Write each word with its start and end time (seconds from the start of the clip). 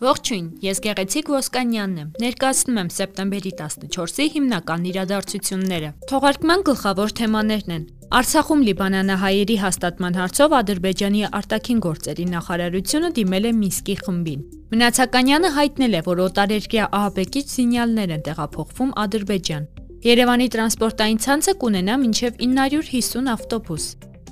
Ողջույն, 0.00 0.46
ես 0.64 0.78
Գեղեցիկ 0.82 1.28
Ոսկանյանն 1.30 1.98
եմ։ 2.00 2.08
Ներկայացնում 2.22 2.78
եմ 2.80 2.88
սեպտեմբերի 2.94 3.50
14-ի 3.60 4.24
հիմնական 4.34 4.86
իրադարձությունները։ 4.90 5.90
Թողարկման 6.10 6.64
գլխավոր 6.70 7.12
թեմաներն 7.20 7.74
են. 7.76 7.84
Արցախում 8.20 8.64
լիբանանահայերի 8.66 9.56
հաստատման 9.60 10.16
հարցով 10.20 10.56
Ադրբեջանի 10.60 11.22
արտաքին 11.40 11.82
գործերի 11.86 12.26
նախարարությունը 12.30 13.10
դիմել 13.20 13.44
է 13.50 13.52
Մինսկի 13.60 13.96
խմբին։ 14.00 14.40
Մնացականյանը 14.70 15.50
հայտնել 15.60 15.94
է, 15.94 16.02
որ 16.10 16.22
օտարերկրյա 16.26 16.84
ահաբեկիչ 17.00 17.46
զինյալներ 17.54 18.14
են 18.16 18.24
տեղափոխվում 18.30 18.94
Ադրբեջան։ 19.04 19.68
Երևանի 20.10 20.46
տրանսպորտային 20.56 21.20
ցանցը 21.20 21.54
կունենա 21.60 21.94
մինչև 22.00 22.40
950 22.40 23.34
ավտոբուս։ 23.36 23.84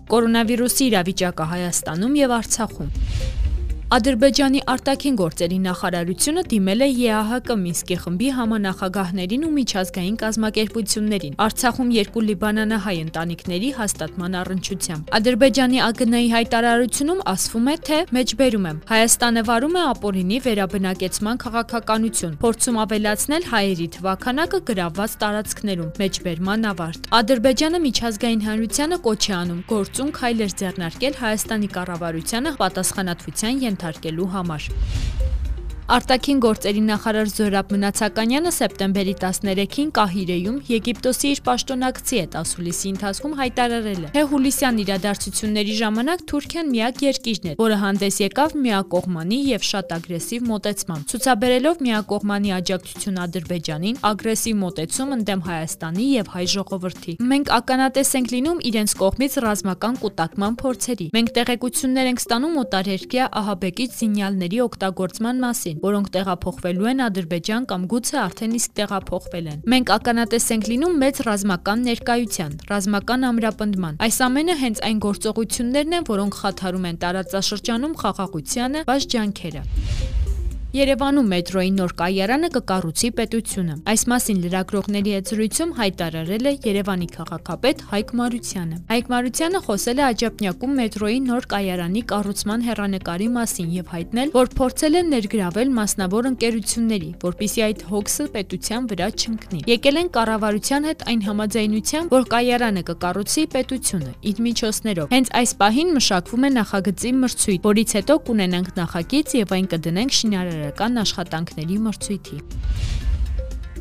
Կորոնավիրուսի 0.08 0.84
իրավիճակը 0.88 1.48
Հայաստանում 1.52 2.16
եւ 2.18 2.34
Արցախում։ 2.38 2.90
Ադրբեջանի 3.88 4.60
արտաքին 4.68 5.14
գործերի 5.16 5.58
նախարարությունը 5.64 6.42
դիմել 6.52 6.82
է 6.84 6.88
ԵԱՀԿ 6.92 7.54
Մինսկի 7.60 7.96
խմբի 8.00 8.26
համանախագահներին 8.38 9.46
ու 9.48 9.52
միջազգային 9.58 10.18
կազմակերպություններին 10.22 11.38
Արցախում 11.44 11.92
երկու 11.96 12.22
լիբանանահայ 12.28 12.96
ընտանիքների 13.04 13.70
հաստատման 13.78 14.36
առնչությամբ։ 14.40 15.08
Ադրբեջանի 15.18 15.78
ԱԳՆ-ի 15.88 16.28
հայտարարությունում 16.36 17.22
ասվում 17.32 17.70
է, 17.72 17.76
թե 17.88 17.98
մեջբերում 18.18 18.68
եմ. 18.68 18.82
Հայաստանը 18.92 19.42
վարում 19.48 19.80
է 19.80 19.82
ապօրինի 19.88 20.38
վերաբնակեցման 20.44 21.40
քաղաքականություն, 21.48 22.36
փորձում 22.44 22.76
ավելացնել 22.84 23.48
հայերի 23.56 23.88
թվականակը 23.96 24.58
գրավված 24.68 25.16
տարածքներում, 25.24 25.90
մեջբերման 26.04 26.68
ավարտ։ 26.76 27.10
Ադրբեջանը 27.22 27.78
միջազգային 27.88 28.44
հանրությանը 28.52 29.00
կոչ 29.08 29.22
է 29.24 29.34
անում 29.38 29.64
գործուն 29.72 30.12
քայլեր 30.20 30.52
ձեռնարկել 30.60 31.20
Հայաստանի 31.24 31.68
կառավարությանը 31.78 32.56
պատասխանատվության 32.60 33.64
ենթարկելու 33.78 34.30
համար։ 34.34 34.64
Արտաքին 35.88 36.40
գործերի 36.44 36.80
նախարար 36.84 37.28
Զորաբ 37.32 37.70
Մնացականյանը 37.72 38.50
սեպտեմբերի 38.52 39.12
13-ին 39.22 39.92
Կահիրեում 39.96 40.56
Եգիպտոսի 40.68 41.30
իր 41.32 41.38
պաշտոնակցի 41.46 42.18
հետ 42.20 42.34
ասուլիսի 42.40 42.90
ընթացքում 42.92 43.36
հայտարարել 43.38 44.02
է, 44.04 44.10
թե 44.12 44.24
հուլիսյան 44.28 44.82
իրադարձությունների 44.84 45.76
ժամանակ 45.78 46.24
Թուրքիան 46.28 46.68
միակ 46.76 47.00
երկիրն 47.08 47.48
է, 47.48 47.54
որը 47.56 47.78
հանդես 47.88 48.18
եկավ 48.20 48.56
միակողմանի 48.68 49.38
եւ 49.48 49.64
շատ 49.68 49.94
ագրեսիվ 49.96 50.44
մոտեցմամբ, 50.52 51.08
ցուցաբերելով 51.08 51.80
միակողմանի 51.88 52.52
աջակցություն 52.58 53.18
Ադրբեջանին, 53.24 53.98
ագրեսիվ 54.12 54.60
մոտեցում 54.68 55.16
ընդդեմ 55.16 55.42
Հայաստանի 55.48 56.10
եւ 56.18 56.30
հայ 56.36 56.44
ժողովրդի։ 56.52 57.16
Մենք 57.32 57.52
ականատես 57.56 58.12
ենք 58.18 58.32
լինում 58.36 58.62
իրենց 58.68 58.96
կողմից 59.00 59.40
ռազմական 59.48 59.98
կուտակման 60.04 60.60
փորձերի։ 60.68 61.08
Մենք 61.16 61.34
տեղեկություններ 61.38 62.12
ենք 62.12 62.22
ստանում 62.28 62.60
օտարերկրյա 62.66 63.32
ահաբեկիչ 63.38 63.90
զինյալների 63.98 64.62
օգտագործման 64.68 65.44
մասին 65.48 65.77
որոնք 65.84 66.10
տեղափոխվելու 66.16 66.88
են 66.92 67.02
Ադրբեջան 67.06 67.66
կամ 67.72 67.86
գուցե 67.92 68.18
արդեն 68.24 68.56
իսկ 68.58 68.76
տեղափոխվել 68.78 69.48
են։ 69.52 69.64
Մենք 69.72 69.92
ականատես 69.98 70.46
ենք 70.58 70.70
լինում 70.72 71.00
մեծ 71.04 71.22
ռազմական 71.28 71.84
ներկայության, 71.88 72.52
ռազմական 72.72 73.26
ամրապնդման։ 73.32 73.98
Այս 74.08 74.20
ամենը 74.28 74.56
հենց 74.62 74.84
այն 74.90 75.02
գործողություններն 75.08 75.98
են, 75.98 76.08
որոնք 76.12 76.38
խաթարում 76.42 76.88
են 76.92 77.02
տարածաշրջանում 77.08 77.98
խաղաղությանը, 78.04 78.86
բայց 78.88 79.12
ջանքերը։ 79.16 79.62
Երևանում 80.68 81.30
մետրոյի 81.32 81.70
նոր 81.78 81.92
կայարանը 81.96 82.48
կկառուցի 82.52 83.08
պետությունը։ 83.16 83.74
Այս 83.88 84.02
մասին 84.12 84.40
լրագրողների 84.42 85.12
հետ 85.16 85.30
զրույցում 85.32 85.70
հայտարարել 85.78 86.48
է 86.48 86.52
Երևանի 86.68 87.06
քաղաքապետ 87.14 87.78
Հայկ 87.88 88.12
Մարությանը։ 88.20 88.76
Հայկ 88.90 89.08
Մարությանը 89.12 89.62
խոսել 89.64 90.02
է 90.02 90.04
Աջափնյակում 90.08 90.74
մետրոյի 90.80 91.20
նոր 91.28 91.46
կայարանի 91.54 92.02
կառուցման 92.12 92.66
հերանեկարի 92.68 93.28
մասին 93.38 93.70
եւ 93.78 93.88
հայտնել, 93.96 94.32
որ 94.36 94.52
փորձել 94.60 94.98
են 95.00 95.08
ներգրավել 95.16 95.72
մասնավոր 95.78 96.28
ընկերությունների, 96.28 97.10
որpիսի 97.24 97.64
այդ 97.64 97.80
հոգսը 97.88 98.28
պետության 98.36 98.90
վրա 98.92 99.08
չընկնի։ 99.16 99.62
Եկել 99.72 100.00
են 100.04 100.12
կառավարության 100.18 100.88
հետ 100.92 101.06
այն 101.08 101.24
համաձայնության, 101.32 102.12
որ 102.12 102.28
կայարանը 102.36 102.84
կկառուցի 102.92 103.46
պետությունը 103.56 104.12
իր 104.28 104.44
միջոցներով։ 104.48 105.16
Հենց 105.16 105.32
այս 105.38 105.50
պահին 105.64 105.96
մշակվում 105.96 106.44
է 106.44 106.52
նախագծի 106.58 107.12
մրցույթ, 107.24 107.60
որից 107.72 107.98
հետո 107.98 108.20
կունենանք 108.28 108.72
նախագիծ 108.82 109.36
եւ 109.38 109.56
այն 109.58 109.72
կդնենք 109.72 110.18
շինարարական 110.18 110.57
վարչական 110.58 111.02
աշխատանքների 111.04 111.76
մրցույթի։ 111.86 112.38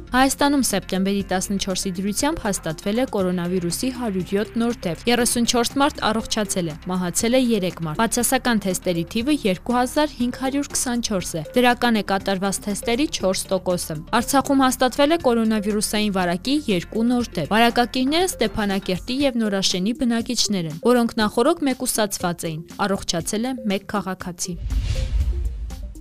Հայաստանում 0.07 0.61
սեպտեմբերի 0.63 1.23
14-ի 1.27 1.89
դրությամբ 1.97 2.37
հաստատվել 2.45 3.01
է 3.01 3.05
կորոնավիրուսի 3.11 3.89
107 3.97 4.53
նոր 4.61 4.77
դեպք։ 4.85 5.01
34 5.11 5.75
մարդ 5.81 5.99
առողջացել 6.09 6.69
է, 6.71 6.75
մահացել 6.87 7.35
է 7.35 7.41
3 7.51 7.81
մարդ։ 7.87 7.99
Բացասական 7.99 8.61
թեստերի 8.63 9.03
թիվը 9.13 9.35
2524 9.43 11.35
է։ 11.35 11.43
Դրական 11.57 11.99
է 11.99 12.03
կատարված 12.13 12.61
թեստերի 12.67 13.07
4%-ը։ 13.19 13.99
Արցախում 14.21 14.63
հաստատվել 14.63 15.11
է 15.11 15.19
կորոնավիրուսային 15.27 16.15
վարակի 16.15 16.55
2 16.71 17.07
նոր 17.11 17.31
դեպք։ 17.35 17.51
Վարակակիրները 17.51 18.31
Ստեփանակերտի 18.31 19.17
եւ 19.27 19.41
Նորաշենի 19.43 19.97
բնակիչներ 20.07 20.71
են, 20.71 20.79
որոնք 20.87 21.17
նախորոք 21.19 21.65
մեկուսացված 21.67 22.47
էին։ 22.47 22.61
Առողջացել 22.87 23.51
է 23.51 23.57
1 23.75 23.91
քաղաքացի։ 23.91 24.55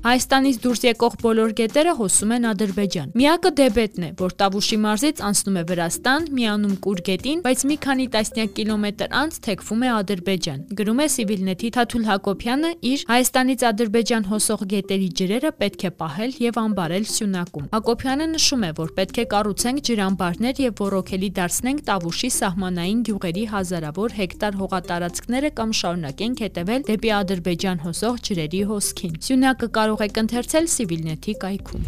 Հայաստանից 0.07 0.59
դուրս 0.63 0.83
եկող 0.87 1.15
բոլոր 1.19 1.53
գետերը 1.59 1.93
հոսում 1.99 2.33
են 2.37 2.45
Ադրբեջան։ 2.47 3.09
Միակը 3.19 3.51
Դեբետն 3.59 4.05
է, 4.07 4.11
որ 4.21 4.35
Տավուշի 4.39 4.77
մարզից 4.85 5.23
անցնում 5.27 5.57
է 5.59 5.63
Վրաստան, 5.67 6.29
միանում 6.37 6.77
Կուր 6.85 7.01
գետին, 7.09 7.41
բայց 7.43 7.65
մի 7.67 7.77
քանի 7.87 8.07
տասնյակ 8.15 8.53
կիլոմետր 8.59 9.17
անց 9.21 9.39
թեքվում 9.47 9.83
է 9.83 9.91
Ադրբեջան։ 9.97 10.61
Գրում 10.79 11.03
է 11.03 11.07
Civilnet-ի 11.17 11.71
Թաթուլ 11.75 12.05
Հակոբյանը 12.07 12.71
իր 12.87 13.03
Հայաստանից 13.11 13.65
Ադրբեջան 13.67 14.29
հոսող 14.31 14.63
գետերի 14.77 15.09
ջրերը 15.19 15.51
պետք 15.67 15.83
է 15.83 15.93
պահել 16.07 16.39
եւ 16.47 16.61
անբարել 16.63 17.05
Սյունակում։ 17.17 17.67
Հակոբյանը 17.75 18.31
նշում 18.37 18.63
է, 18.63 18.71
որ 18.79 18.95
պետք 18.95 19.17
է 19.17 19.27
կառուցենք 19.35 19.85
ջրամբարներ 19.91 20.63
եւ 20.67 20.85
ռոռոքելի 20.87 21.31
դարձնենք 21.41 21.85
Տավուշի 21.91 22.31
սահմանային 22.37 23.03
գյուղերի 23.11 23.45
հազարավոր 23.57 24.17
հեկտար 24.23 24.59
հողատարածքները 24.63 25.51
կամ 25.57 25.77
շարունակենք 25.83 26.47
հետևել 26.47 26.87
դեպի 26.87 27.11
Ադրբեջան 27.17 27.85
հոսող 27.87 28.23
ջրերի 28.27 28.63
հոսքին։ 28.71 29.17
Սյունակը 29.27 29.69
կարող 29.77 29.96
կարող 29.97 30.11
եք 30.13 30.19
ընթերցել 30.21 30.67
Civilnet-ի 30.69 31.33
կայքում։ 31.41 31.85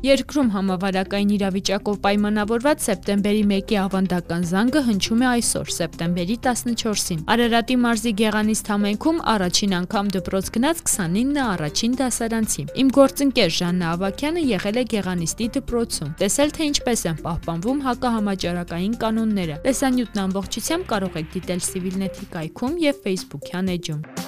Երկրում 0.00 0.46
համավարակային 0.54 1.32
իրավիճակով 1.36 1.96
պայմանավորված 2.04 2.84
սեպտեմբերի 2.86 3.42
1-ի 3.44 3.76
ավանդական 3.80 4.46
զանգը 4.48 4.80
հնչում 4.86 5.20
է 5.20 5.26
այսօր, 5.30 5.72
սեպտեմբերի 5.76 6.36
14-ին։ 6.46 7.20
Արարատի 7.34 7.76
մարզի 7.84 8.12
Գեղանիստ 8.20 8.70
համայնքում 8.72 9.20
առաջին 9.34 9.74
անգամ 9.80 10.08
դպրոց 10.16 10.48
գնաց 10.56 10.80
29 10.88 11.42
առաջին 11.44 11.98
դասարանցի։ 12.00 12.64
Իմ 12.80 12.94
գործընկեր 12.96 13.54
Ժաննա 13.60 13.92
Ավակյանը 14.00 14.46
եղել 14.56 14.80
է 14.80 14.86
Գեղանիստի 14.96 15.50
դպրոցում։ 15.60 16.16
Տեսել 16.24 16.56
թե 16.56 16.70
ինչպես 16.70 17.04
են 17.12 17.22
պահպանվում 17.28 17.84
հակահամաճարակային 17.90 18.98
կանոնները։ 19.04 19.60
Տեսանյութն 19.68 20.24
ամբողջությամբ 20.24 20.90
կարող 20.96 21.20
եք 21.20 21.30
դիտել 21.36 21.64
Civilnet-ի 21.68 22.32
կայքում 22.40 22.82
եւ 22.88 23.04
Facebook-յան 23.04 23.72
էջում։ 23.76 24.19